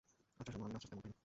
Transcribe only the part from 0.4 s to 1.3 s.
শোনো, আমি নাচ-টাচ তেমন পারি না।